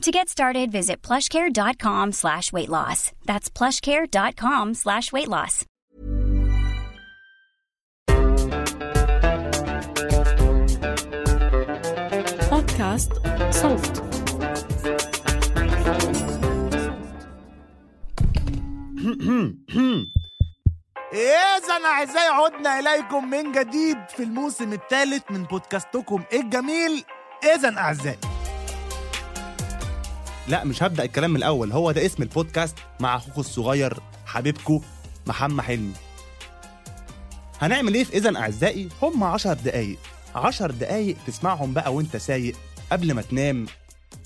To 0.00 0.10
get 0.10 0.30
started, 0.30 0.72
visit 0.72 1.02
plushcare.com 1.02 2.12
slash 2.12 2.54
weight 2.54 2.70
loss. 2.70 3.12
That's 3.26 3.50
plushcare.com 3.50 4.74
slash 4.74 5.12
weight 5.12 5.28
loss. 5.28 5.66
بودكاست 12.50 13.12
صوت 13.50 14.02
إذا 21.12 21.84
أعزائي 21.84 22.28
عدنا 22.28 22.78
إليكم 22.78 23.30
من 23.30 23.52
جديد 23.52 23.98
في 24.08 24.22
الموسم 24.22 24.72
الثالث 24.72 25.22
من 25.30 25.42
بودكاستكم 25.42 26.22
الجميل 26.32 27.04
إذا 27.54 27.78
أعزائي 27.78 28.29
لا 30.50 30.64
مش 30.64 30.82
هبدأ 30.82 31.04
الكلام 31.04 31.30
من 31.30 31.36
الأول. 31.36 31.72
هو 31.72 31.92
ده 31.92 32.06
اسم 32.06 32.22
البودكاست 32.22 32.76
مع 33.00 33.16
أخوكم 33.16 33.40
الصغير 33.40 33.98
حبيبكم 34.26 34.80
محمد 35.26 35.64
حلمي. 35.64 35.92
هنعمل 37.60 37.94
إيه 37.94 38.04
في 38.04 38.16
إذا 38.16 38.36
أعزائي 38.36 38.88
هم 39.02 39.24
عشر 39.24 39.52
دقايق. 39.52 39.98
عشر 40.34 40.70
دقايق 40.70 41.16
تسمعهم 41.26 41.72
بقى 41.72 41.94
وأنت 41.94 42.16
سايق 42.16 42.56
قبل 42.92 43.14
ما 43.14 43.22
تنام 43.22 43.66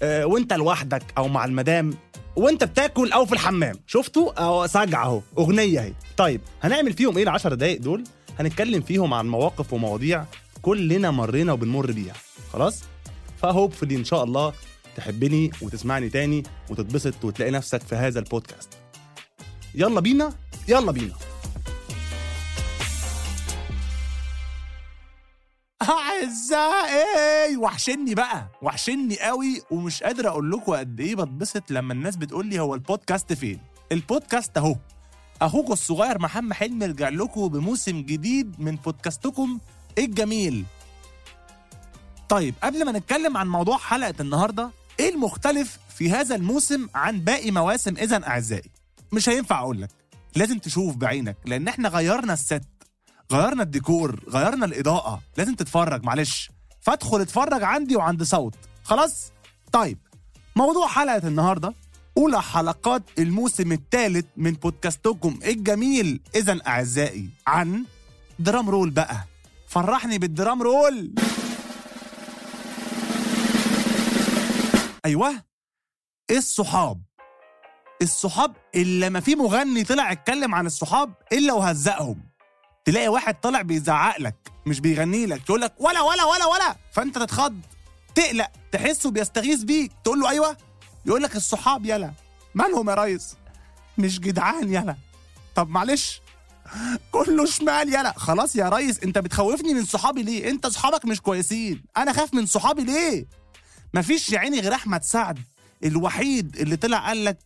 آه 0.02 0.26
وأنت 0.26 0.52
لوحدك 0.52 1.02
أو 1.18 1.28
مع 1.28 1.44
المدام 1.44 1.90
وأنت 2.36 2.64
بتاكل 2.64 3.12
أو 3.12 3.26
في 3.26 3.32
الحمام. 3.32 3.74
شفتوا؟ 3.86 4.32
أو 4.44 4.66
سجع 4.66 5.04
أهو. 5.04 5.20
أغنية 5.38 5.80
أهي. 5.80 5.92
طيب 6.16 6.40
هنعمل 6.62 6.92
فيهم 6.92 7.16
إيه 7.16 7.22
العشر 7.22 7.54
دقايق 7.54 7.80
دول؟ 7.80 8.04
هنتكلم 8.38 8.80
فيهم 8.80 9.14
عن 9.14 9.28
مواقف 9.28 9.72
ومواضيع 9.72 10.24
كلنا 10.62 11.10
مرينا 11.10 11.52
وبنمر 11.52 11.92
بيها. 11.92 12.14
خلاص؟ 12.52 12.82
فهوبفلي 13.42 13.96
إن 13.96 14.04
شاء 14.04 14.24
الله. 14.24 14.52
تحبني 14.96 15.50
وتسمعني 15.62 16.08
تاني 16.08 16.42
وتتبسط 16.70 17.24
وتلاقي 17.24 17.50
نفسك 17.50 17.82
في 17.82 17.94
هذا 17.94 18.18
البودكاست. 18.18 18.68
يلا 19.74 20.00
بينا 20.00 20.32
يلا 20.68 20.92
بينا. 20.92 21.14
أعزائي 25.82 27.56
وحشني 27.56 28.14
بقى 28.14 28.48
وحشني 28.62 29.20
قوي 29.20 29.62
ومش 29.70 30.02
قادر 30.02 30.28
أقول 30.28 30.50
لكم 30.50 30.72
قد 30.72 31.00
إيه 31.00 31.14
بتبسط 31.14 31.70
لما 31.70 31.92
الناس 31.92 32.16
بتقول 32.16 32.46
لي 32.46 32.60
هو 32.60 32.74
البودكاست 32.74 33.32
فين. 33.32 33.60
البودكاست 33.92 34.58
أهو. 34.58 34.76
أخوكم 35.42 35.72
الصغير 35.72 36.18
محمد 36.18 36.52
حلمي 36.52 36.86
رجع 36.86 37.08
لكم 37.08 37.48
بموسم 37.48 38.02
جديد 38.02 38.60
من 38.60 38.76
بودكاستكم 38.76 39.58
الجميل. 39.98 40.64
طيب 42.28 42.54
قبل 42.62 42.84
ما 42.84 42.92
نتكلم 42.92 43.36
عن 43.36 43.48
موضوع 43.48 43.76
حلقة 43.76 44.14
النهاردة 44.20 44.70
إيه 45.00 45.14
المختلف 45.14 45.78
في 45.96 46.10
هذا 46.10 46.34
الموسم 46.34 46.88
عن 46.94 47.20
باقي 47.20 47.50
مواسم 47.50 47.96
اذا 47.96 48.26
أعزائي؟ 48.26 48.70
مش 49.12 49.28
هينفع 49.28 49.58
أقول 49.60 49.82
لك. 49.82 49.90
لازم 50.36 50.58
تشوف 50.58 50.96
بعينك 50.96 51.36
لأن 51.46 51.68
إحنا 51.68 51.88
غيرنا 51.88 52.32
ال 52.32 52.40
set 52.40 52.62
غيرنا 53.32 53.62
الديكور 53.62 54.20
غيرنا 54.28 54.66
الإضاءة. 54.66 55.22
لازم 55.36 55.54
تتفرج 55.54 56.04
معلش. 56.04 56.50
فادخل 56.80 57.20
اتفرج 57.20 57.62
عندي 57.62 57.96
وعند 57.96 58.22
صوت. 58.22 58.54
خلاص؟ 58.82 59.32
طيب 59.72 59.98
موضوع 60.56 60.86
حلقة 60.88 61.28
النهاردة. 61.28 61.74
أولى 62.18 62.42
حلقات 62.42 63.02
الموسم 63.18 63.72
الثالث 63.72 64.24
من 64.36 64.52
بودكاستكم 64.52 65.38
الجميل 65.44 66.20
إذا 66.34 66.58
أعزائي 66.66 67.28
عن 67.46 67.84
drum 68.38 68.70
roll 68.70 68.90
بقى. 68.90 69.16
فرحني 69.68 70.18
بال 70.18 70.33
drum 70.33 70.62
roll 70.62 71.14
أيوه. 75.04 75.42
الصحاب. 76.30 77.02
الصحاب 78.02 78.56
اللي 78.74 79.10
ما 79.10 79.20
في 79.20 79.34
مغني 79.34 79.84
طلع 79.84 80.12
اتكلم 80.12 80.54
عن 80.54 80.66
الصحاب 80.66 81.14
إلا 81.32 81.52
وهزقهم. 81.52 82.20
تلاقي 82.84 83.08
واحد 83.08 83.40
طالع 83.40 83.62
بيزعق 83.62 84.20
لك 84.20 84.34
مش 84.66 84.80
بيغني 84.80 85.26
لك 85.26 85.42
تقول 85.42 85.60
لك 85.60 85.74
ولا 85.78 86.00
ولا 86.00 86.24
ولا 86.24 86.46
ولا. 86.46 86.76
فأنت 86.92 87.18
تتخض 87.18 87.60
تقلق 88.14 88.50
تحسه 88.72 89.10
بيستغيث 89.10 89.62
بيك 89.62 89.92
تقول 90.04 90.20
له 90.20 90.30
أيوه. 90.30 90.56
يقول 91.06 91.22
لك 91.22 91.36
الصحاب 91.36 91.86
يلا. 91.86 92.12
مالهم 92.54 92.90
يا 92.90 92.94
ريس؟ 92.94 93.36
مش 93.98 94.20
جدعان 94.20 94.74
يلا. 94.74 94.96
طب 95.54 95.68
معلش. 95.68 96.20
كله 97.12 97.46
شمال 97.46 97.88
يلا. 97.88 98.12
خلاص 98.16 98.56
يا 98.56 98.68
ريس 98.68 99.00
أنت 99.02 99.18
بتخوفني 99.18 99.74
من 99.74 99.84
صحابي 99.84 100.22
ليه؟ 100.22 100.50
أنت 100.50 100.66
صحابك 100.66 101.04
مش 101.04 101.20
كويسين. 101.20 101.84
أنا 101.96 102.12
خاف 102.12 102.34
من 102.34 102.46
صحابي 102.46 102.84
ليه؟ 102.84 103.26
مفيش 103.94 104.32
يا 104.32 104.38
عيني 104.38 104.60
غير 104.60 104.74
أحمد 104.74 105.04
سعد 105.04 105.38
الوحيد 105.84 106.56
اللي 106.56 106.76
طلع 106.76 107.06
قال 107.06 107.24
لك 107.24 107.38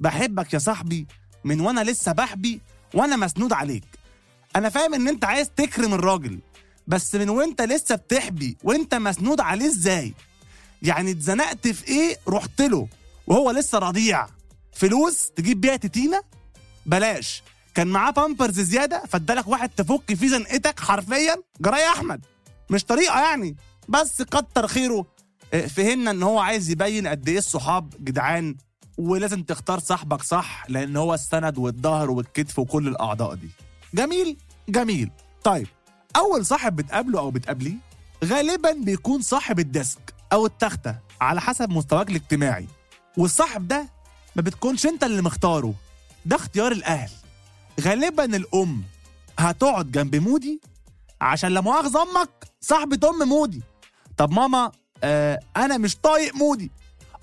بحبك 0.00 0.54
يا 0.54 0.58
صاحبي 0.58 1.06
من 1.44 1.60
وأنا 1.60 1.80
لسه 1.84 2.12
بحبي 2.12 2.60
وأنا 2.94 3.16
مسنود 3.16 3.52
عليك. 3.52 3.84
أنا 4.56 4.68
فاهم 4.68 4.94
إن 4.94 5.08
أنت 5.08 5.24
عايز 5.24 5.50
تكرم 5.56 5.94
الراجل 5.94 6.38
بس 6.86 7.14
من 7.14 7.28
وأنت 7.28 7.62
لسه 7.62 7.94
بتحبي 7.94 8.56
وأنت 8.64 8.94
مسنود 8.94 9.40
عليه 9.40 9.66
إزاي؟ 9.66 10.14
يعني 10.82 11.10
اتزنقت 11.10 11.68
في 11.68 11.88
إيه؟ 11.88 12.16
رحت 12.28 12.62
له 12.62 12.88
وهو 13.26 13.50
لسه 13.50 13.78
رضيع. 13.78 14.26
فلوس 14.72 15.30
تجيب 15.36 15.60
بيها 15.60 15.76
تتينة؟ 15.76 16.22
بلاش. 16.86 17.42
كان 17.74 17.86
معاه 17.86 18.10
بامبرز 18.10 18.60
زيادة 18.60 19.02
فادالك 19.08 19.48
واحد 19.48 19.68
تفك 19.68 20.14
فيه 20.14 20.28
زنقتك 20.28 20.80
حرفيا 20.80 21.36
جراي 21.60 21.86
أحمد. 21.88 22.24
مش 22.70 22.84
طريقة 22.84 23.20
يعني 23.20 23.56
بس 23.88 24.22
كتر 24.22 24.66
خيره 24.66 25.06
فهمنا 25.58 26.10
إن 26.10 26.22
هو 26.22 26.38
عايز 26.38 26.70
يبين 26.70 27.06
قد 27.06 27.28
إيه 27.28 27.38
الصحاب 27.38 27.94
جدعان 28.04 28.56
ولازم 28.98 29.42
تختار 29.42 29.78
صاحبك 29.78 30.22
صح 30.22 30.64
لأن 30.68 30.96
هو 30.96 31.14
السند 31.14 31.58
والظهر 31.58 32.10
والكتف 32.10 32.58
وكل 32.58 32.88
الأعضاء 32.88 33.34
دي. 33.34 33.48
جميل؟ 33.94 34.36
جميل. 34.68 35.10
طيب 35.44 35.66
أول 36.16 36.46
صاحب 36.46 36.76
بتقابله 36.76 37.18
أو 37.18 37.30
بتقابليه 37.30 37.74
غالبا 38.24 38.72
بيكون 38.72 39.22
صاحب 39.22 39.58
الديسك 39.58 40.14
أو 40.32 40.46
التخته 40.46 40.96
على 41.20 41.40
حسب 41.40 41.70
مستواك 41.70 42.10
الاجتماعي 42.10 42.66
والصاحب 43.16 43.68
ده 43.68 43.88
ما 44.36 44.42
بتكونش 44.42 44.86
أنت 44.86 45.04
اللي 45.04 45.22
مختاره 45.22 45.74
ده 46.26 46.36
اختيار 46.36 46.72
الأهل. 46.72 47.10
غالبا 47.80 48.24
الأم 48.24 48.82
هتقعد 49.38 49.92
جنب 49.92 50.16
مودي 50.16 50.60
عشان 51.20 51.50
لا 51.50 51.60
مؤاخذة 51.60 52.02
أمك 52.02 52.44
صاحبة 52.60 53.08
أم 53.08 53.28
مودي. 53.28 53.62
طب 54.16 54.32
ماما 54.32 54.72
آه 55.04 55.40
أنا 55.56 55.78
مش 55.78 55.96
طايق 55.96 56.34
مودي. 56.34 56.70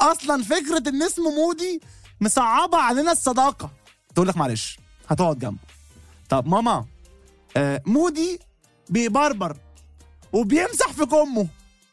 أصلا 0.01 0.43
فكرة 0.43 0.89
إن 0.89 1.03
اسمه 1.03 1.31
مودي 1.31 1.81
مصعبة 2.21 2.77
علينا 2.77 3.11
الصداقة. 3.11 3.69
تقول 4.15 4.27
لك 4.27 4.37
معلش 4.37 4.79
هتقعد 5.09 5.39
جنبه. 5.39 5.57
طب 6.29 6.47
ماما 6.47 6.85
آه 7.57 7.81
مودي 7.85 8.39
بيبربر 8.89 9.57
وبيمسح 10.33 10.91
في 10.91 11.05
كمه. 11.05 11.47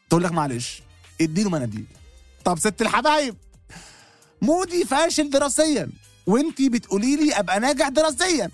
تقول 0.09 0.23
لك 0.23 0.31
معلش 0.31 0.81
اديله 1.21 1.49
مناديل. 1.49 1.85
طب 2.45 2.59
ست 2.59 2.81
الحبايب 2.81 3.35
مودي 4.41 4.85
فاشل 4.85 5.29
دراسيا 5.29 5.89
وإنتي 6.27 6.69
بتقولي 6.69 7.15
لي 7.15 7.33
أبقى 7.33 7.59
ناجح 7.59 7.87
دراسيا. 7.87 8.51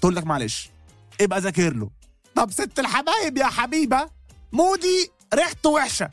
تقول 0.00 0.16
لك 0.16 0.24
معلش 0.26 0.70
ابقى 1.20 1.40
ذاكر 1.40 1.74
له. 1.74 1.90
طب 2.34 2.50
ست 2.50 2.78
الحبايب 2.78 3.36
يا 3.36 3.46
حبيبة 3.46 4.08
مودي 4.52 5.10
ريحته 5.34 5.70
وحشة. 5.70 6.10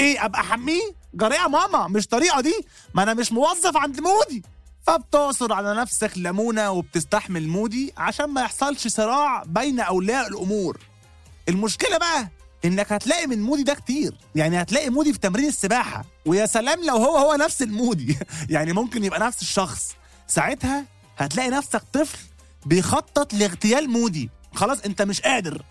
إيه 0.00 0.24
ابقى 0.24 0.42
حميه 0.42 0.80
جرى 1.14 1.31
إيه 1.31 1.42
يا 1.42 1.48
ماما 1.48 1.88
مش 1.88 2.06
طريقة 2.06 2.40
دي. 2.40 2.54
ما 2.94 3.02
أنا 3.02 3.14
مش 3.14 3.32
موظف 3.32 3.76
عند 3.76 4.00
مودي. 4.00 4.42
فبتعصر 4.86 5.52
على 5.52 5.74
نفسك 5.74 6.10
ليمونة 6.18 6.70
وبتستحمل 6.70 7.48
مودي 7.48 7.92
عشان 7.96 8.26
ما 8.26 8.40
يحصلش 8.40 8.86
صراع 8.88 9.42
بين 9.46 9.80
أولياء 9.80 10.28
الأمور. 10.28 10.78
المشكلة 11.48 11.98
بقى 11.98 12.28
إنك 12.64 12.92
هتلاقي 12.92 13.26
من 13.26 13.42
مودي 13.42 13.62
ده 13.62 13.74
كتير. 13.74 14.14
يعني 14.34 14.62
هتلاقي 14.62 14.90
مودي 14.90 15.12
في 15.12 15.18
تمرين 15.18 15.48
السباحة. 15.48 16.04
ويا 16.26 16.46
سلام 16.46 16.84
لو 16.84 16.96
هو 16.96 17.16
هو 17.16 17.34
نفس 17.34 17.62
المودي. 17.62 18.18
يعني 18.50 18.72
ممكن 18.72 19.04
يبقى 19.04 19.20
نفس 19.20 19.42
الشخص. 19.42 19.92
ساعتها 20.26 20.84
هتلاقي 21.18 21.50
نفسك 21.50 21.82
طفل 21.92 22.18
بيخطط 22.66 23.34
لاغتيال 23.34 23.90
مودي. 23.90 24.30
خلاص 24.54 24.80
انت 24.80 25.02
مش 25.02 25.20
قادر. 25.20 25.62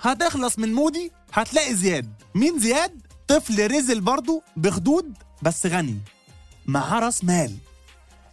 هتخلص 0.00 0.58
من 0.58 0.74
مودي 0.74 1.12
هتلاقي 1.32 1.74
زياد. 1.74 2.12
مين 2.34 2.58
زياد؟ 2.58 3.00
طفل 3.28 3.70
رزل 3.70 4.00
برضه 4.00 4.42
بخدود 4.56 5.14
بس 5.42 5.66
غني 5.66 5.98
معاه 6.66 6.98
راس 7.00 7.24
مال. 7.24 7.56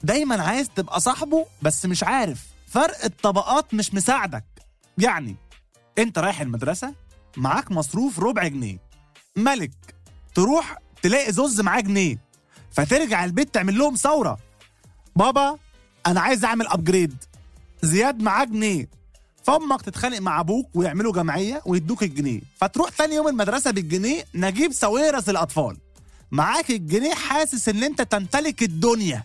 دايما 0.04 0.44
عايز 0.44 0.70
تبقى 0.70 1.00
صاحبه 1.00 1.46
بس 1.62 1.86
مش 1.86 2.04
عارف 2.04 2.46
فرق 2.68 3.04
الطبقات 3.06 3.74
مش 3.74 3.94
مساعدك. 3.94 4.44
يعني 4.98 5.36
انت 5.98 6.20
رايح 6.20 6.42
المدرسة 6.42 6.94
معاك 7.38 7.72
مصروف 7.72 8.20
ربع 8.20 8.48
جنيه. 8.48 8.78
ملك 9.36 9.72
تروح 10.36 10.78
تلاقي 11.02 11.32
زوز 11.32 11.62
معاه 11.62 11.82
جنيه. 11.82 12.18
فترجع 12.72 13.26
البيت 13.26 13.54
تعمل 13.54 13.78
لهم 13.78 13.96
ثورة. 13.96 14.38
بابا 15.16 15.58
أنا 16.08 16.22
عايز 16.22 16.46
أعمل 16.46 16.68
ابجريد 16.68 17.24
زياد 17.82 18.22
معاه 18.22 18.44
جنيه. 18.46 18.90
فامك 19.44 19.82
تتخانق 19.82 20.20
مع 20.20 20.40
أبوك 20.40 20.70
ويعملوا 20.76 21.14
جمعية 21.14 21.62
ويدوك 21.66 22.04
الجنيه. 22.04 22.42
فتروح 22.56 22.90
تاني 22.90 23.16
يوم 23.16 23.28
المدرسة 23.28 23.72
بالجنيه 23.72 24.24
نجيب 24.36 24.72
ساويرس 24.74 25.30
الاطفال 25.30 25.78
معاك 26.32 26.70
الجنيه 26.70 27.14
حاسس 27.14 27.70
إن 27.70 27.84
أنت 27.84 28.02
تمتلك 28.02 28.64
الدنيا. 28.64 29.24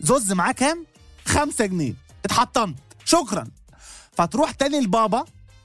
زوز 0.00 0.32
معاه 0.32 0.52
كام؟ 0.52 0.86
خمسة 1.26 1.66
جنيه. 1.66 1.94
اتحطمت. 2.24 2.76
شكرا. 3.04 3.48
فتروح 4.12 4.50
تاني 4.50 4.80
لبابا. 4.80 5.24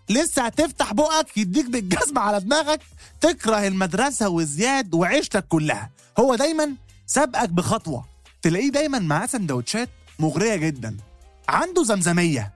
لسه 0.10 0.42
هتفتح 0.46 0.94
بقك 0.94 1.38
يديك 1.38 1.66
بالجزمة 1.66 2.22
على 2.22 2.40
دماغك. 2.40 2.82
تكره 3.22 3.68
المدرسة 3.68 4.30
وزياد 4.30 4.94
وعيشتك 4.94 5.48
كلها. 5.48 5.90
هو 6.20 6.36
دايما 6.36 6.76
سابقك 7.08 7.50
بخطوة. 7.50 8.06
تلاقيه 8.42 8.70
دايما 8.72 9.00
معاه 9.00 9.26
سندوتشات 9.26 9.90
مغرية 10.20 10.56
جدا. 10.56 10.98
عنده 11.50 11.84
زمزمية. 11.84 12.54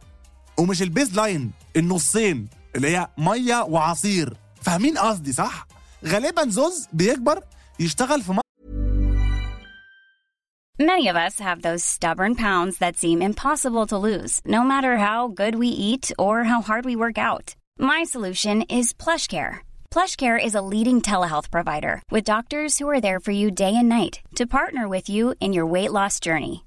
ومش 0.59 0.83
البيز 0.83 1.17
لاين 1.17 1.51
النصين 1.77 2.49
اللي 2.77 2.97
هي 2.97 3.09
مية 3.19 3.63
وعصير 3.63 4.37
فاهمين 4.63 4.99
قصدي 4.99 5.33
صح؟ 5.33 5.67
غالبا 6.05 6.49
زوز 6.49 6.89
بيكبر 6.93 7.41
يشتغل 7.81 8.23
في 8.23 8.41
Many 10.79 11.09
of 11.09 11.17
us 11.17 11.39
have 11.39 11.63
those 11.63 11.83
stubborn 11.83 12.35
pounds 12.35 12.77
that 12.79 12.99
seem 12.99 13.23
impossible 13.23 13.87
to 13.87 13.97
lose, 13.97 14.43
no 14.45 14.63
matter 14.63 14.99
how 14.99 15.29
good 15.29 15.55
we 15.55 15.69
eat 15.69 16.13
or 16.19 16.45
how 16.45 16.61
hard 16.61 16.85
we 16.85 16.95
work 16.95 17.17
out. 17.17 17.55
My 17.79 18.05
solution 18.05 18.61
is 18.79 18.93
PlushCare. 18.93 19.61
PlushCare 19.91 20.39
is 20.43 20.55
a 20.55 20.61
leading 20.61 21.01
telehealth 21.01 21.51
provider 21.51 22.03
with 22.11 22.25
doctors 22.25 22.77
who 22.79 22.87
are 22.91 23.01
there 23.01 23.21
for 23.21 23.31
you 23.31 23.51
day 23.51 23.75
and 23.75 23.89
night 23.89 24.21
to 24.35 24.47
partner 24.47 24.87
with 24.87 25.09
you 25.09 25.35
in 25.41 25.55
your 25.55 25.65
weight 25.65 25.93
loss 25.93 26.21
journey. 26.21 26.67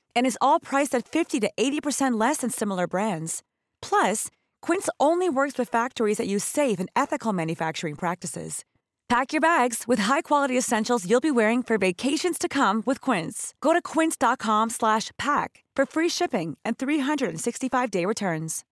And 0.14 0.26
is 0.26 0.38
all 0.40 0.60
priced 0.60 0.94
at 0.94 1.08
50 1.08 1.40
to 1.40 1.50
80% 1.58 2.20
less 2.20 2.38
than 2.38 2.50
similar 2.50 2.86
brands. 2.86 3.42
Plus, 3.80 4.28
Quince 4.60 4.88
only 5.00 5.28
works 5.30 5.56
with 5.58 5.70
factories 5.70 6.18
that 6.18 6.26
use 6.28 6.44
safe 6.44 6.78
and 6.78 6.90
ethical 6.94 7.32
manufacturing 7.32 7.94
practices. 7.96 8.64
Pack 9.08 9.32
your 9.32 9.40
bags 9.40 9.84
with 9.86 10.00
high-quality 10.00 10.58
essentials 10.58 11.08
you'll 11.08 11.20
be 11.20 11.30
wearing 11.30 11.62
for 11.62 11.78
vacations 11.78 12.38
to 12.38 12.48
come 12.48 12.82
with 12.86 13.00
Quince. 13.00 13.54
Go 13.60 13.72
to 13.72 13.80
quince.com 13.80 14.70
slash 14.70 15.12
pack 15.16 15.62
for 15.76 15.86
free 15.86 16.08
shipping 16.08 16.56
and 16.64 16.76
365-day 16.76 18.04
returns. 18.04 18.64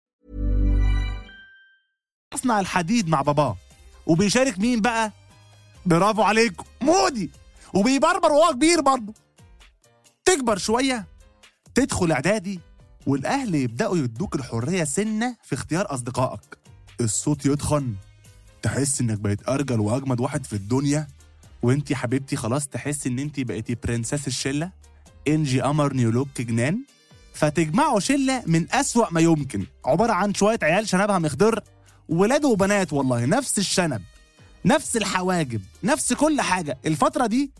يصنع 2.35 2.61
الحديد 2.61 3.09
مع 3.09 3.23
باباه 3.23 3.57
وبيشارك 4.07 4.59
مين 4.59 4.81
بقى؟ 4.81 5.13
برافو 5.87 6.23
عليكم 6.23 6.65
مودي 6.81 7.31
وبيبربر 7.75 8.33
وهو 8.33 8.53
كبير 8.53 8.81
برضه 8.81 9.15
تكبر 10.25 10.59
شوية 10.59 11.05
تدخل 11.76 12.12
إعدادي 12.12 12.60
والأهل 13.08 13.56
يبدأوا 13.56 13.98
يدوك 13.98 14.36
الحرية 14.36 14.84
سنة 14.84 15.36
في 15.44 15.54
اختيار 15.56 15.94
أصدقائك. 15.94 16.58
الصوت 17.02 17.46
يتخن. 17.46 17.96
تحس 18.62 19.02
إنك 19.02 19.20
بقيت 19.20 19.50
أرجل 19.50 19.80
وأجمد 19.80 20.20
واحد 20.20 20.46
في 20.46 20.54
الدنيا. 20.54 21.08
وانتي 21.62 21.96
حبيبتي 21.96 22.36
خلاص 22.36 22.68
تحس 22.68 23.08
إن 23.08 23.20
انتي 23.20 23.44
بقيتي 23.44 23.76
برنسس 23.76 24.28
الشلة. 24.28 24.72
انجي 25.28 25.62
قمر 25.62 25.94
نيولوك 25.94 26.42
جنان. 26.42 26.84
فتجمعوا 27.34 28.00
شلة 28.00 28.44
من 28.48 28.72
أسوأ 28.72 29.08
ما 29.12 29.22
يمكن. 29.22 29.66
عبارة 29.86 30.14
عن 30.14 30.34
شوية 30.34 30.60
عيال 30.64 30.88
شنبها 30.88 31.20
مخضر. 31.20 31.64
ولاد 32.10 32.46
وبنات 32.46 32.94
والله 32.94 33.26
نفس 33.26 33.60
الشنب 33.60 34.02
نفس 34.66 34.98
الحواجب 34.98 35.62
نفس 35.84 36.14
كل 36.14 36.42
حاجة. 36.42 36.78
الفترة 36.86 37.28
دي 37.28 37.52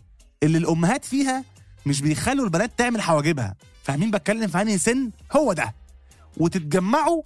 اللي 0.42 0.58
الأمهات 0.58 1.04
فيها 1.04 1.44
مش 1.86 2.00
بيخلوا 2.00 2.44
البنات 2.44 2.70
تعمل 2.78 3.00
حواجبها. 3.00 3.54
فاهمين 3.82 4.10
بتكلم 4.10 4.46
في 4.48 4.60
انهي 4.62 4.78
سن؟ 4.78 5.10
هو 5.32 5.52
ده. 5.52 5.74
وتتجمعوا 6.36 7.22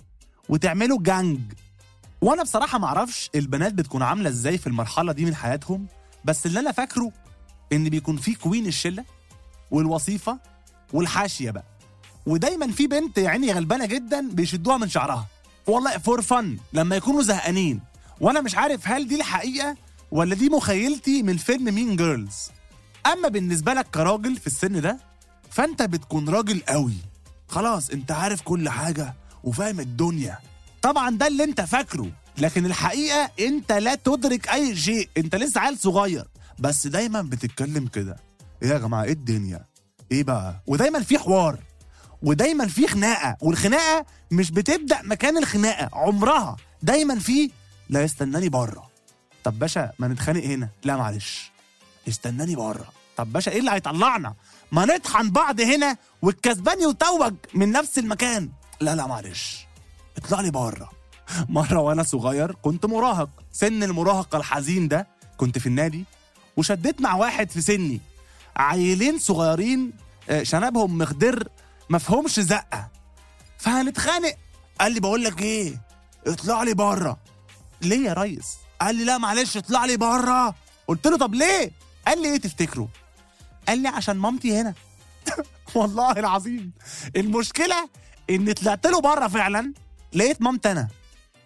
وتعملوا 0.48 0.98
جانج. 1.02 1.40
وأنا 2.20 2.42
بصراحة 2.42 2.78
معرفش 2.78 3.30
البنات 3.34 3.72
بتكون 3.74 4.02
عاملة 4.02 4.28
إزاي 4.28 4.58
في 4.58 4.66
المرحلة 4.66 5.12
دي 5.12 5.24
من 5.24 5.34
حياتهم 5.34 5.86
بس 6.24 6.46
اللي 6.46 6.60
أنا 6.60 6.72
فاكره 6.72 7.12
ان 7.72 7.88
بيكون 7.88 8.16
في 8.16 8.34
كوين 8.34 8.66
الشلة 8.66 9.04
والوصيفة 9.70 10.38
والحاشية 10.92 11.50
بقى. 11.50 11.64
ودايما 12.26 12.70
في 12.72 12.86
بنت 12.86 13.18
يعني 13.18 13.52
غلبانة 13.52 13.86
جدا 13.86 14.28
بيشدوها 14.32 14.76
من 14.78 14.88
شعرها. 14.88 15.26
والله 15.66 15.98
for 15.98 16.22
fun 16.22 16.58
لما 16.72 16.96
يكونوا 16.96 17.22
زهقانين. 17.22 17.80
وأنا 18.20 18.40
مش 18.40 18.54
عارف 18.54 18.88
هل 18.88 19.08
دي 19.08 19.14
الحقيقة 19.14 19.76
ولا 20.10 20.34
دي 20.34 20.48
مخيلتي 20.48 21.22
من 21.22 21.36
فيلم 21.36 21.74
Mean 21.74 21.96
Girls 21.96 22.36
أما 23.12 23.28
بالنسبة 23.28 23.74
لك 23.74 23.86
كراجل 23.94 24.36
في 24.36 24.46
السن 24.46 24.80
ده 24.80 24.98
فانت 25.54 25.82
بتكون 25.82 26.28
راجل 26.28 26.60
قوي. 26.68 26.96
خلاص 27.48 27.90
انت 27.90 28.10
عارف 28.12 28.42
كل 28.42 28.68
حاجة 28.68 29.14
وفاهم 29.44 29.80
الدنيا. 29.80 30.38
طبعا 30.82 31.10
ده 31.10 31.26
اللي 31.26 31.44
انت 31.44 31.60
فاكره 31.60 32.10
لكن 32.38 32.66
الحقيقة 32.66 33.30
انت 33.40 33.72
لا 33.72 33.94
تدرك 33.94 34.48
أي 34.48 34.76
شيء. 34.76 35.08
انت 35.16 35.34
لسه 35.36 35.60
عيل 35.60 35.78
صغير 35.78 36.24
بس 36.58 36.86
دايما 36.86 37.22
بتتكلم 37.22 37.86
كده. 37.86 38.16
إيه 38.62 38.68
يا 38.68 38.78
جماعة؟ 38.78 39.02
إيه 39.04 39.12
الدنيا؟ 39.12 39.64
إيه 40.12 40.24
بقى؟ 40.24 40.62
ودايما 40.66 41.00
في 41.02 41.18
حوار 41.18 41.58
ودايما 42.22 42.66
في 42.68 42.86
خناقة 42.88 43.36
والخناقة 43.40 44.06
مش 44.30 44.50
بتبدأ 44.50 45.02
مكان 45.02 45.38
الخناقة 45.38 45.90
عمرها. 45.92 46.56
دايما 46.82 47.18
في 47.18 47.50
لا 47.90 48.02
يستناني 48.02 48.48
بره. 48.48 48.90
طب 49.44 49.58
باشا 49.58 49.92
ما 49.98 50.08
نتخانق 50.08 50.44
هنا. 50.44 50.68
لا 50.84 50.96
معلش. 50.96 51.50
استناني 52.08 52.56
بره. 52.56 52.86
طب 53.16 53.32
باشا 53.32 53.52
إيه 53.52 53.58
اللي 53.58 53.70
هيطلعنا؟ 53.70 54.34
ما 54.74 54.84
نطحن 54.84 55.30
بعض 55.30 55.60
هنا 55.60 55.96
والكسبان 56.22 56.90
يتوج 56.90 57.34
من 57.54 57.72
نفس 57.72 57.98
المكان. 57.98 58.50
لا 58.80 58.94
لا 58.94 59.06
معلش. 59.06 59.66
اطلع 60.16 60.40
لي 60.40 60.50
بره. 60.50 60.90
مرة 61.48 61.78
وأنا 61.78 62.02
صغير 62.02 62.52
كنت 62.62 62.86
مراهق. 62.86 63.28
سن 63.52 63.82
المراهقه 63.82 64.38
الحزين 64.38 64.88
ده 64.88 65.06
كنت 65.36 65.58
في 65.58 65.66
النادي 65.66 66.04
وشديت 66.56 67.00
مع 67.00 67.14
واحد 67.14 67.50
في 67.50 67.60
سني. 67.60 68.00
عيلين 68.56 69.18
صغيرين 69.18 69.92
آه، 70.30 70.42
شنبهم 70.42 70.98
مخضر 70.98 71.48
مفهومش 71.90 72.40
زقة. 72.40 72.88
فهنتخانق. 73.58 74.34
قال 74.80 74.92
لي 74.92 75.00
بقول 75.00 75.24
لك 75.24 75.42
إيه؟ 75.42 75.82
اطلع 76.26 76.62
لي 76.62 76.74
بره. 76.74 77.18
ليه 77.82 78.08
يا 78.08 78.12
ريس؟ 78.12 78.46
قال 78.80 78.94
لي 78.96 79.04
لا 79.04 79.18
معلش 79.18 79.56
اطلع 79.56 79.84
لي 79.84 79.96
بره. 79.96 80.54
قلت 80.88 81.06
له 81.06 81.18
طب 81.18 81.34
ليه؟ 81.34 81.70
قال 82.06 82.22
لي 82.22 82.32
إيه 82.32 82.36
تفتكروا 82.40 82.86
قال 83.68 83.78
لي 83.78 83.88
عشان 83.88 84.16
مامتي 84.16 84.60
هنا. 84.60 84.74
والله 85.74 86.12
العظيم. 86.12 86.72
المشكلة 87.16 87.88
ان 88.30 88.52
طلعت 88.52 88.86
له 88.86 89.00
بره 89.00 89.28
فعلا 89.28 89.72
لقيت 90.12 90.42
مامتي 90.42 90.72
أنا. 90.72 90.88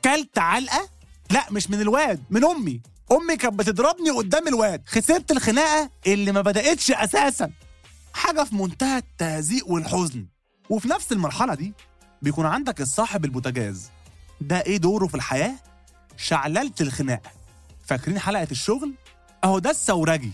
كلت 0.05 0.39
علقة 0.39 0.89
لا 1.31 1.47
مش 1.51 1.71
من 1.71 1.81
الواد 1.81 2.25
من 2.31 2.45
أمي. 2.45 2.81
أمي 3.13 3.37
كانت 3.37 3.55
بتضربني 3.55 4.11
قدام 4.11 4.49
الواد. 4.49 4.83
خسرت 4.87 5.31
الخناقة 5.31 5.91
اللي 6.07 6.33
ما 6.33 6.41
بدأتش 6.41 6.91
أساسا. 6.91 7.51
حاجة 8.15 8.45
في 8.45 8.55
منتهى 8.55 8.99
التهزيء 8.99 9.73
والحزن. 9.73 10.27
وفي 10.71 10.89
نفس 10.89 11.13
المرحلة 11.13 11.55
دي 11.55 11.73
بيكون 12.23 12.47
عندك 12.47 12.81
الصاحب 12.81 13.25
البوتاجاز. 13.25 13.91
ده 14.41 14.61
إيه 14.61 14.77
دوره 14.77 15.07
في 15.07 15.15
الحياة؟ 15.15 15.55
شعللة 16.17 16.73
الخناقة. 16.81 17.31
فاكرين 17.87 18.19
حلقة 18.19 18.49
الشغل؟ 18.51 18.95
أهو 19.45 19.59
ده 19.59 19.71
الثورجي. 19.71 20.33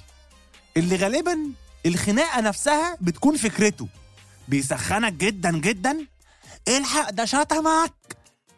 اللي 0.77 0.97
غالبا 0.97 1.39
الخناقة 1.87 2.41
نفسها 2.41 2.97
بتكون 3.01 3.37
فكرته. 3.37 3.89
بيسخنك 4.49 5.13
جدا 5.13 5.59
جدا. 5.59 6.07
الحق 6.69 7.11
ده 7.11 7.25
شتمك 7.25 7.93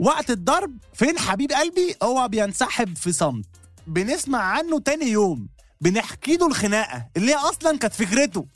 وقت 0.01 0.31
الضرب 0.31 0.79
فين 0.95 1.19
حبيب 1.19 1.53
قلبي؟ 1.53 1.95
هو 2.03 2.29
بينسحب 2.29 2.97
في 2.97 3.13
صمت. 3.13 3.47
بنسمع 3.87 4.39
عنه 4.39 4.81
تاني 4.81 5.07
يوم. 5.07 5.49
بنحكي 5.81 6.37
له 6.37 6.47
الخناقة 6.47 7.09
اللي 7.17 7.33
هي 7.33 7.37
أصلا 7.37 7.79
كانت 7.79 7.95
فكرته. 7.95 8.47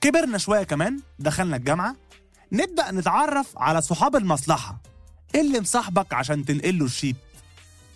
كبرنا 0.00 0.38
شوية 0.38 0.62
كمان. 0.62 1.00
دخلنا 1.18 1.56
الجامعة. 1.56 1.96
نبدأ 2.52 2.90
نتعرف 2.90 3.58
على 3.58 3.82
صحاب 3.82 4.16
المصلحة. 4.16 4.82
اللي 5.34 5.60
مصاحبك 5.60 6.14
عشان 6.14 6.44
تنقل 6.44 6.78
له 6.78 6.84
الشيت؟ 6.84 7.16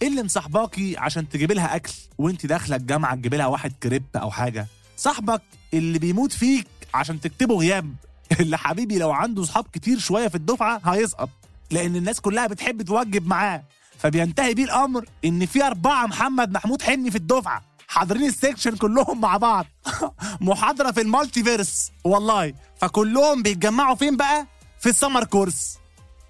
اللي 0.02 0.22
مصاحباكي 0.22 0.96
عشان 0.98 1.28
تجيب 1.28 1.52
لها 1.52 1.76
أكل؟ 1.76 1.92
وانت 2.18 2.46
داخلة 2.46 2.76
الجامعة 2.76 3.14
تجيب 3.14 3.34
لها 3.34 3.46
واحد 3.46 3.72
كريب 3.82 4.04
أو 4.16 4.30
حاجة. 4.30 4.66
صاحبك 4.96 5.42
اللي 5.74 5.98
بيموت 5.98 6.32
فيك 6.32 6.66
عشان 6.94 7.20
تكتبه 7.20 7.54
غياب. 7.56 7.94
اللي 8.40 8.58
حبيبي 8.58 8.98
لو 8.98 9.10
عنده 9.12 9.44
صحاب 9.44 9.66
كتير 9.72 9.98
شوية 9.98 10.28
في 10.28 10.34
الدفعة 10.34 10.80
هيسقط 10.84 11.30
لأن 11.70 11.96
الناس 11.96 12.20
كلها 12.20 12.46
بتحب 12.46 12.82
توجب 12.82 13.26
معاه. 13.26 13.62
فبينتهي 13.98 14.54
بيه 14.54 14.64
الأمر 14.64 15.04
إن 15.24 15.46
في 15.46 15.64
أربعة 15.66 16.06
محمد 16.06 16.50
محمود 16.52 16.82
حلمي 16.82 17.10
في 17.10 17.16
الدفعة 17.16 17.62
حاضرين 17.88 18.24
ال 18.28 18.34
section 18.34 18.76
كلهم 18.76 19.20
مع 19.20 19.36
بعض. 19.36 19.66
محاضرة 20.40 20.90
في 20.90 21.00
ال 21.00 21.42
multiverse 21.44 21.92
والله. 22.04 22.54
فكلهم 22.80 23.42
بيتجمعوا 23.42 23.94
فين 23.94 24.16
بقى؟ 24.16 24.46
في 24.80 24.88
ال 24.88 24.94
summer 24.94 25.25
course. 25.25 25.78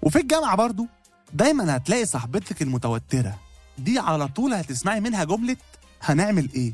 وفي 0.01 0.19
الجامعة 0.19 0.55
برضو. 0.55 0.87
دايما 1.33 1.75
هتلاقي 1.75 2.05
صاحبتك 2.05 2.61
المتوترة 2.61 3.39
دي 3.77 3.99
على 3.99 4.27
طول 4.27 4.53
هتسمعي 4.53 4.99
منها 4.99 5.23
جملة 5.23 5.57
هنعمل 6.01 6.49
إيه؟ 6.55 6.73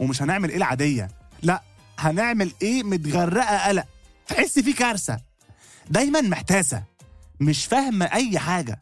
ومش 0.00 0.22
هنعمل 0.22 0.48
إيه 0.50 0.56
العادية؟ 0.56 1.08
لا 1.44 1.62
هنعمل 1.98 2.52
إيه؟ 2.62 2.82
متغرقة 2.82 3.68
قلق. 3.68 3.84
تحس 4.26 4.58
في 4.58 4.72
كارثة. 4.72 5.20
دايما 5.90 6.20
محتاسة. 6.20 6.82
مش 7.40 7.66
فاهمة 7.66 8.04
أي 8.06 8.38
حاجة. 8.38 8.80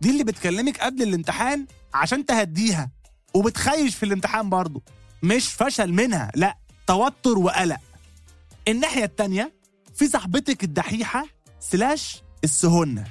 دي 0.00 0.10
اللي 0.10 0.24
بتكلمك 0.24 0.78
قبل 0.80 1.02
الامتحان 1.02 1.66
عشان 1.94 2.26
تهديها. 2.26 2.90
وبتخيش 3.34 3.94
في 3.96 4.02
الامتحان 4.02 4.50
برضه. 4.50 4.82
مش 5.22 5.48
فشل 5.48 5.92
منها 5.92 6.30
لا 6.34 6.56
توتر 6.86 7.38
وقلق. 7.38 7.80
الناحية 8.68 9.04
التانية 9.04 9.52
في 9.94 10.08
صاحبتك 10.08 10.64
الدحيحة 10.64 11.26
سلاش 11.60 12.22
السهنة. 12.44 13.04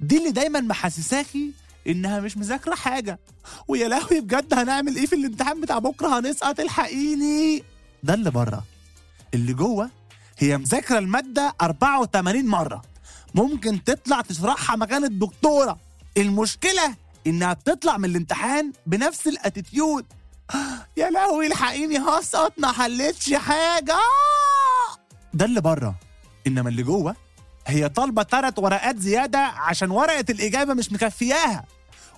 دي 0.00 0.18
اللي 0.18 0.30
دايما 0.30 0.60
محسساكي 0.60 1.52
إنها 1.86 2.20
مش 2.20 2.36
مذاكرة 2.36 2.74
حاجة. 2.74 3.18
ويا 3.68 3.88
لهوي 3.88 4.20
بجد 4.20 4.54
هنعمل 4.54 4.96
إيه 4.96 5.06
في 5.06 5.14
الامتحان 5.14 5.60
بتاع 5.60 5.78
بكرة؟ 5.78 6.18
هنسقط 6.18 6.60
الحقيني. 6.60 7.62
ده 8.02 8.14
اللي 8.14 8.30
بره. 8.30 8.64
اللي 9.34 9.52
جوه 9.52 9.90
هي 10.38 10.58
مذاكرة 10.58 10.98
المادة 10.98 11.54
84 11.60 12.46
مرة. 12.46 12.82
ممكن 13.34 13.84
تطلع 13.84 14.20
تشرحها 14.20 14.76
مكان 14.76 15.04
الدكتورة. 15.04 15.78
المشكلة 16.16 16.94
إنها 17.26 17.52
بتطلع 17.52 17.96
من 17.98 18.04
الامتحان 18.04 18.72
بنفس 18.86 19.26
الأتيتيود. 19.26 20.06
يا 20.96 21.10
لهوي 21.10 21.46
الحقيني 21.46 21.98
هسقط 21.98 22.52
ما 22.58 22.72
حلتش 22.72 23.34
حاجة. 23.34 23.96
ده 25.34 25.44
اللي 25.44 25.60
بره. 25.60 25.94
إنما 26.46 26.68
اللي 26.68 26.82
جوه 26.82 27.16
هي 27.66 27.88
طالبة 27.88 28.22
ثلاث 28.22 28.58
ورقات 28.58 28.98
زيادة 28.98 29.38
عشان 29.38 29.90
ورقة 29.90 30.24
الإجابة 30.30 30.74
مش 30.74 30.92
مكفياها. 30.92 31.64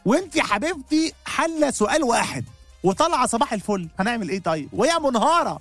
وانت 0.05 0.39
حبيبتي 0.39 1.13
حلة 1.27 1.71
سؤال 1.71 2.03
واحد. 2.05 2.45
وطالعة 2.85 3.27
صباح 3.27 3.53
الفل. 3.53 3.89
هنعمل 3.99 4.29
إيه 4.29 4.41
طيب؟ 4.43 4.69
وهي 4.73 4.99
منهارة. 4.99 5.61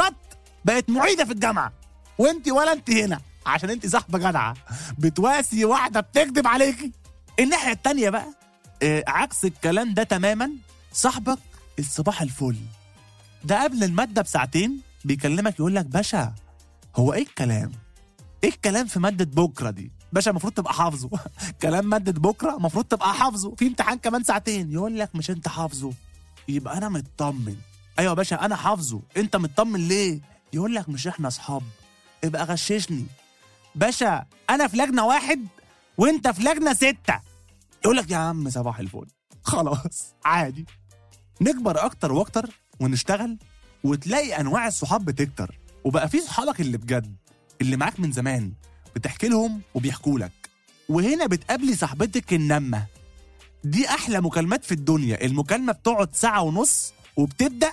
كت 0.00 0.38
بقت 0.64 0.90
معيدة 0.90 1.24
في 1.24 1.32
الجامعة. 1.32 1.72
وانت 2.18 2.48
ولا 2.48 2.72
انت 2.72 2.90
هنا. 2.90 3.20
عشان 3.46 3.70
انت 3.70 3.86
صاحبة 3.86 4.18
جدعة. 4.18 4.54
بتواسي 4.98 5.64
واحدة 5.64 6.00
بتكذب 6.00 6.46
عليكي. 6.46 6.92
الناحية 7.40 7.72
التانية 7.72 8.10
بقى 8.10 8.26
آه 8.82 9.04
عكس 9.08 9.44
الكلام 9.44 9.94
ده 9.94 10.02
تماما. 10.02 10.50
صاحبك 10.92 11.38
الصباح 11.78 12.22
الفل. 12.22 12.56
ده 13.44 13.62
قبل 13.64 13.84
المادة 13.84 14.22
بساعتين 14.22 14.80
بيكلمك 15.04 15.54
يقول 15.60 15.74
لك 15.74 15.84
باشا 15.86 16.34
هو 16.96 17.12
إيه 17.12 17.22
الكلام؟ 17.22 17.72
إيه 18.44 18.50
الكلام 18.50 18.86
في 18.86 19.00
مادة 19.00 19.42
بكرة 19.42 19.70
دي؟ 19.70 19.92
باشا 20.12 20.30
المفروض 20.30 20.52
تبقى 20.52 20.74
حافظه. 20.74 21.10
كلام 21.62 21.86
مادة 21.86 22.12
بكرة 22.12 22.56
المفروض 22.56 22.84
تبقى 22.84 23.14
حافظه. 23.14 23.54
في 23.54 23.66
امتحان 23.66 23.98
كمان 23.98 24.24
ساعتين. 24.24 24.72
يقول 24.72 24.98
لك 24.98 25.16
مش 25.16 25.30
أنت 25.30 25.48
حافظه. 25.48 25.92
يبقى 26.48 26.78
أنا 26.78 26.88
مطمن. 26.88 27.56
أيوه 28.00 28.10
يا 28.10 28.14
باشا 28.14 28.44
أنا 28.44 28.56
حافظه. 28.56 29.02
أنت 29.16 29.36
مطمن 29.36 29.88
ليه؟ 29.88 30.20
يقول 30.52 30.74
لك 30.74 30.88
مش 30.88 31.06
إحنا 31.06 31.28
أصحاب. 31.28 31.62
ابقى 32.24 32.44
غششني. 32.44 33.06
باشا 33.74 34.26
أنا 34.50 34.68
في 34.68 34.76
لجنة 34.76 35.06
واحد 35.06 35.46
وأنت 35.98 36.28
في 36.28 36.42
لجنة 36.42 36.72
ستة. 36.74 37.20
يقول 37.84 37.96
لك 37.96 38.10
يا 38.10 38.16
عم 38.16 38.50
صباح 38.50 38.78
الفل. 38.78 39.06
خلاص 39.42 40.14
عادي. 40.24 40.66
نكبر 41.40 41.84
أكتر 41.84 42.12
وأكتر 42.12 42.50
ونشتغل 42.80 43.38
وتلاقي 43.84 44.40
أنواع 44.40 44.66
الصحاب 44.66 45.04
بتكتر. 45.04 45.58
وبقى 45.84 46.08
في 46.08 46.20
صحابك 46.20 46.60
اللي 46.60 46.78
بجد 46.78 47.16
اللي 47.60 47.76
معاك 47.76 48.00
من 48.00 48.12
زمان 48.12 48.52
بتحكي 48.96 49.28
لهم 49.28 49.60
وبيحكوا 49.74 50.18
لك. 50.18 50.50
وهنا 50.88 51.26
بتقابلي 51.26 51.76
صاحبتك 51.76 52.32
النمه 52.32 52.86
دي 53.64 53.88
أحلى 53.88 54.20
مكالمات 54.20 54.64
في 54.64 54.72
الدنيا. 54.72 55.24
المكالمة 55.24 55.72
بتقعد 55.72 56.14
ساعة 56.16 56.42
ونص 56.42 56.92
وبتبدأ 57.16 57.72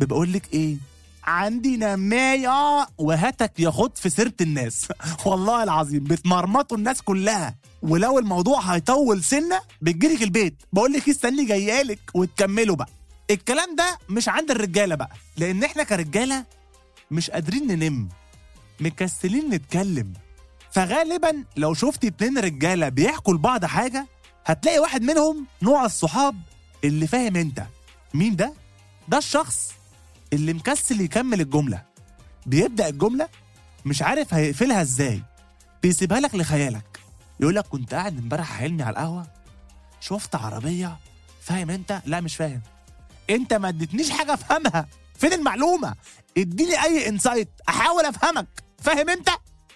ببقول 0.00 0.32
لك 0.32 0.54
إيه؟ 0.54 0.76
عندي 1.24 1.76
نمايه 1.76 2.86
وهاتك 2.98 3.60
ياخد 3.60 3.96
في 3.98 4.10
سيرة 4.10 4.32
الناس. 4.40 4.88
والله 5.26 5.62
العظيم 5.62 6.04
بتمرمطوا 6.04 6.76
الناس 6.76 7.02
كلها. 7.02 7.54
ولو 7.82 8.18
الموضوع 8.18 8.60
هيطول 8.60 9.24
سنة 9.24 9.60
بتجيلك 9.82 10.22
البيت. 10.22 10.54
بقول 10.72 10.92
لك 10.92 11.08
استني 11.08 11.44
جايالك 11.44 11.98
وتكملوا 12.14 12.76
بقى. 12.76 12.88
الكلام 13.30 13.76
ده 13.76 13.98
مش 14.08 14.28
عند 14.28 14.50
الرجالة 14.50 14.94
بقى. 14.94 15.10
لأن 15.36 15.64
إحنا 15.64 15.82
كرجالة 15.82 16.44
مش 17.10 17.30
قادرين 17.30 17.66
ننم. 17.66 18.08
مكسلين 18.80 19.50
نتكلم. 19.50 20.12
فغالبا 20.72 21.44
لو 21.56 21.74
شفتي 21.74 22.06
اتنين 22.06 22.38
رجالة 22.38 22.88
بيحكوا 22.88 23.34
لبعض 23.34 23.64
حاجة 23.64 24.06
هتلاقي 24.46 24.78
واحد 24.78 25.02
منهم 25.02 25.46
نوع 25.62 25.84
الصحاب 25.84 26.36
اللي 26.84 27.06
فاهم 27.06 27.36
أنت. 27.36 27.62
مين 28.14 28.36
ده؟ 28.36 28.52
ده 29.08 29.18
الشخص 29.18 29.72
اللي 30.34 30.52
مكسل 30.52 31.00
يكمل 31.00 31.40
الجملة. 31.40 31.82
بيبدأ 32.46 32.88
الجملة 32.88 33.28
مش 33.84 34.02
عارف 34.02 34.34
هيقفلها 34.34 34.82
إزاي. 34.82 35.22
بيسيبها 35.82 36.20
لك 36.20 36.34
لخيالك. 36.34 37.00
يقول 37.40 37.54
لك 37.54 37.66
كنت 37.66 37.94
قاعد 37.94 38.18
امبارح 38.18 38.52
حلمي 38.52 38.82
على 38.82 38.92
القهوة. 38.92 39.26
شفت 40.00 40.34
عربية. 40.34 40.96
فاهم 41.40 41.70
أنت؟ 41.70 42.02
لا 42.06 42.20
مش 42.20 42.36
فاهم. 42.36 42.60
أنت 43.30 43.54
ما 43.54 43.68
اديتنيش 43.68 44.10
حاجة 44.10 44.34
أفهمها. 44.34 44.86
فين 45.18 45.32
المعلومة؟ 45.32 45.94
اديني 46.38 46.82
أي 46.82 47.08
انسايت 47.08 47.48
أحاول 47.68 48.04
أفهمك. 48.04 48.46
فاهم 48.78 49.10
أنت؟ 49.10 49.28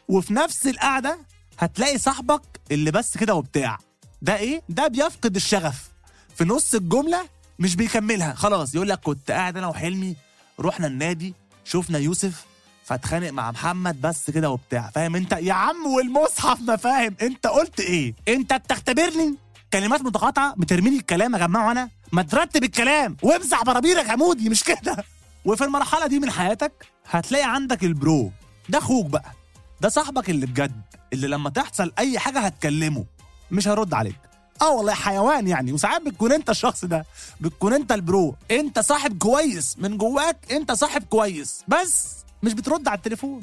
وفي 0.08 0.34
نفس 0.34 0.66
القعدة 0.66 1.18
هتلاقي 1.58 1.98
صاحبك 1.98 2.60
اللي 2.70 2.90
بس 2.90 3.16
كده 3.18 3.34
وبتاع. 3.34 3.78
ده 4.22 4.36
إيه؟ 4.36 4.62
ده 4.68 4.88
بيفقد 4.88 5.36
الشغف. 5.36 5.88
في 6.36 6.44
نص 6.44 6.74
الجملة 6.74 7.28
مش 7.58 7.76
بيكملها. 7.76 8.34
خلاص 8.34 8.74
يقول 8.74 8.88
لك 8.88 9.00
كنت 9.00 9.30
قاعد 9.30 9.56
أنا 9.56 9.66
وحلمي 9.66 10.16
رحنا 10.60 10.86
النادي 10.86 11.34
شفنا 11.64 11.98
يوسف 11.98 12.46
فاتخانق 12.84 13.30
مع 13.30 13.50
محمد 13.50 14.00
بس 14.00 14.30
كده 14.30 14.50
وبتاع. 14.50 14.90
فاهم 14.94 15.16
انت؟ 15.16 15.32
يا 15.32 15.52
عم 15.52 15.86
والمصحف 15.86 16.60
ما 16.60 16.76
فاهم. 16.76 17.16
انت 17.22 17.46
قلت 17.46 17.80
إيه؟ 17.80 18.14
انت 18.28 18.54
بتختبرني. 18.54 19.34
كلمات 19.72 20.02
متقاطعة 20.02 20.54
بترميني 20.56 20.96
الكلام 20.96 21.34
يا 21.34 21.38
جماعة 21.38 21.68
وأنا 21.68 21.88
ما 22.12 22.22
ترتب 22.22 22.64
الكلام. 22.64 23.16
وامسح 23.22 23.64
برابيرك 23.64 24.08
يا 24.08 24.16
مودي 24.16 24.48
مش 24.48 24.64
كده؟ 24.64 25.04
وفي 25.44 25.64
المرحلة 25.64 26.06
دي 26.06 26.18
من 26.18 26.30
حياتك 26.30 26.86
هتلاقي 27.10 27.44
عندك 27.54 27.84
ال 27.84 27.94
bro. 27.94 28.32
ده 28.68 28.78
أخوك 28.78 29.06
بقى. 29.06 29.32
ده 29.80 29.88
صاحبك 29.88 30.30
اللي 30.30 30.46
بجد 30.46 30.82
اللي 31.12 31.26
لما 31.26 31.50
تحصل 31.50 31.92
أي 31.98 32.18
حاجة 32.18 32.38
هتكلمه. 32.38 33.04
مش 33.50 33.68
هيرد 33.68 33.94
عليك. 33.94 34.16
آه 34.62 34.70
والله 34.70 34.94
حيوان 34.94 35.48
يعني. 35.48 35.72
وساعات 35.72 36.02
بتكون 36.02 36.32
انت 36.32 36.50
الشخص 36.50 36.84
ده 36.84 37.06
بتكون 37.40 37.72
انت 37.72 37.92
ال 37.92 38.01
bro. 38.01 38.34
انت 38.50 38.78
صاحب 38.78 39.18
كويس. 39.18 39.76
من 39.78 39.98
جواك 39.98 40.52
انت 40.52 40.72
صاحب 40.72 41.02
كويس. 41.04 41.64
بس 41.68 42.08
مش 42.42 42.52
بترد 42.54 42.88
على 42.88 42.96
التليفون. 42.96 43.42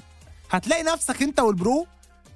هتلاقي 0.51 0.83
نفسك 0.83 1.21
انت 1.23 1.39
وال 1.39 1.58
bro 1.58 1.87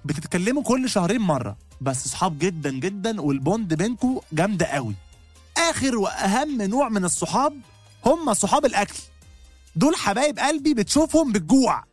بتتكلموا 0.05 0.63
كل 0.63 0.89
شهرين 0.89 1.21
مرة. 1.21 1.57
بس 1.81 2.07
صحاب 2.07 2.39
جدا 2.39 2.71
جدا 2.71 3.21
وال 3.21 3.39
bond 3.39 3.73
بينكوا 3.74 4.21
جامدة 4.33 4.65
قوي. 4.65 4.95
آخر 5.57 5.98
وأهم 5.98 6.62
نوع 6.62 6.89
من 6.89 7.05
الصحاب 7.05 7.62
هم 8.05 8.33
صحاب 8.33 8.65
الأكل. 8.65 9.00
دول 9.75 9.95
حبايب 9.95 10.39
قلبي 10.39 10.74
بتشوفهم 10.74 11.31
بالجوع. 11.31 11.83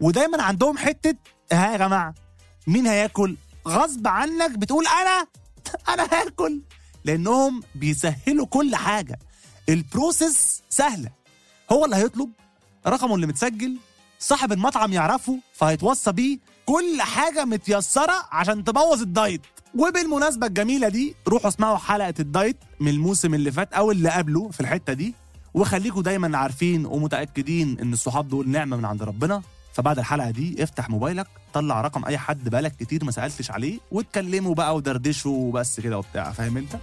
ودايما 0.00 0.42
عندهم 0.42 0.78
حتة 0.78 1.14
ها 1.52 1.72
يا 1.72 1.76
جماعة 1.76 2.14
مين 2.66 2.86
هياكل؟ 2.86 3.36
غصب 3.68 4.08
عنك 4.08 4.58
بتقول 4.58 4.84
أنا 5.02 5.26
أنا 5.94 6.02
هاكل. 6.02 6.60
لانهم 7.04 7.62
بيسهلوا 7.74 8.46
كل 8.46 8.76
حاجة. 8.76 9.18
ال 9.68 9.80
process 9.80 10.62
سهلة. 10.68 11.10
هو 11.72 11.84
اللي 11.84 11.96
هيطلب 11.96 12.30
رقمه 12.86 13.14
اللي 13.14 13.26
متسجل 13.26 13.76
صاحب 14.18 14.52
المطعم 14.52 14.92
يعرفه 14.92 15.38
فهيتوصى 15.52 16.12
بيه. 16.12 16.38
كل 16.66 17.02
حاجة 17.02 17.44
متيسرة 17.44 18.28
عشان 18.32 18.64
تبوظ 18.64 19.02
الدايت. 19.02 19.40
وبالمناسبة 19.74 20.46
الجميلة 20.46 20.88
دي 20.88 21.14
روحوا 21.28 21.48
اسمعوا 21.48 21.76
حلقة 21.76 22.14
الدايت 22.20 22.56
من 22.80 22.88
الموسم 22.88 23.34
اللي 23.34 23.52
فات 23.52 23.72
أو 23.72 23.90
اللي 23.90 24.10
قبله 24.10 24.48
في 24.50 24.60
الحتة 24.60 24.92
دي. 24.92 25.14
وخليكم 25.54 26.00
دايما 26.00 26.38
عارفين 26.38 26.86
ومتأكدين 26.86 27.80
إن 27.80 27.92
الصحاب 27.92 28.28
دول 28.28 28.48
نعمة 28.48 28.76
من 28.76 28.84
عند 28.84 29.02
ربنا. 29.02 29.42
فبعد 29.72 29.98
الحلقة 29.98 30.30
دي 30.30 30.62
افتح 30.62 30.90
موبايلك 30.90 31.26
طلع 31.52 31.80
رقم 31.80 32.04
أي 32.04 32.18
حد 32.18 32.48
بقالك 32.48 32.76
كتير 32.76 33.04
ما 33.04 33.10
سألتش 33.10 33.50
عليه 33.50 33.78
واتكلموا 33.92 34.54
بقى 34.54 34.76
ودردشوا 34.76 35.32
وبس 35.32 35.80
كده 35.80 35.98
وبتاع 35.98 36.32
فاهم 36.32 36.56
انت؟ 36.56 36.76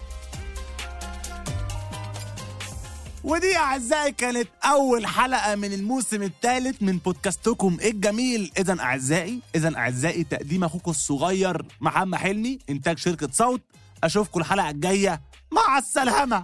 ودي 3.23 3.57
أعزائي 3.57 4.11
كانت 4.11 4.47
أول 4.65 5.07
حلقة 5.07 5.55
من 5.55 5.73
الموسم 5.73 6.23
الثالث 6.23 6.81
من 6.81 6.97
بودكاستكم 6.97 7.77
الجميل. 7.85 8.51
اذا 8.57 8.79
أعزائي 8.79 9.39
اذا 9.55 9.77
أعزائي 9.77 10.23
تقديم 10.23 10.63
أخوكم 10.63 10.91
الصغير 10.91 11.65
محمد 11.81 12.17
حلمي 12.17 12.59
إنتاج 12.69 12.97
شركة 12.97 13.29
صوت. 13.31 13.61
أشوفكم 14.03 14.39
الحلقة 14.39 14.69
الجاية. 14.69 15.21
مع 15.51 15.77
السلامة. 15.77 16.43